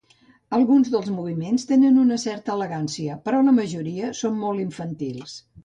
[0.59, 5.41] Alguns dels moviments tenen una certa elegància, però la majoria són molt infantils.